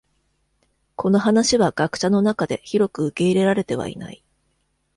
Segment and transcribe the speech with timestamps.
[0.95, 4.23] この話は学者の中で広く受け入れられてはいない。